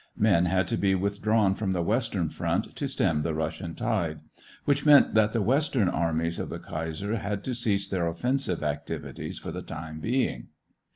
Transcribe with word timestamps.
Men 0.17 0.45
had 0.45 0.67
to 0.69 0.77
be 0.77 0.95
withdrawn 0.95 1.53
from 1.53 1.73
the 1.73 1.83
western 1.83 2.29
front 2.29 2.75
to 2.75 2.87
stem 2.87 3.21
the 3.21 3.35
Russian 3.35 3.75
tide, 3.75 4.21
which 4.65 4.83
meant 4.83 5.13
that 5.13 5.31
the 5.31 5.43
western 5.43 5.87
armies 5.87 6.39
of 6.39 6.49
the 6.49 6.57
kaiser 6.57 7.17
had 7.17 7.43
to 7.43 7.53
cease 7.53 7.87
their 7.87 8.07
offensive 8.07 8.63
activities 8.63 9.37
for 9.37 9.51
the 9.51 9.61
time 9.61 9.99
being. 9.99 10.47